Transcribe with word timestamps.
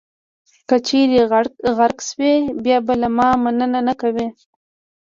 که 0.67 0.75
چېرې 0.87 1.19
غرق 1.77 1.97
شوئ، 2.07 2.35
بیا 2.63 2.77
به 2.85 2.93
له 3.01 3.09
ما 3.17 3.27
مننه 3.43 3.79
نه 3.87 3.93
کوئ. 4.01 4.27